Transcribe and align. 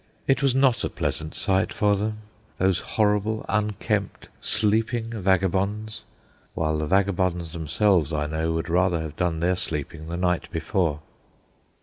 It 0.25 0.41
was 0.41 0.55
not 0.55 0.83
a 0.83 0.89
pleasant 0.89 1.35
sight 1.35 1.71
for 1.71 1.95
them, 1.95 2.21
those 2.57 2.79
horrible, 2.79 3.45
unkempt, 3.47 4.29
sleeping 4.39 5.11
vagabonds; 5.11 6.01
while 6.55 6.79
the 6.79 6.87
vagabonds 6.87 7.53
themselves, 7.53 8.11
I 8.11 8.25
know, 8.25 8.51
would 8.53 8.67
rather 8.67 8.99
have 9.03 9.15
done 9.15 9.41
their 9.41 9.55
sleeping 9.55 10.07
the 10.07 10.17
night 10.17 10.49
before. 10.49 11.01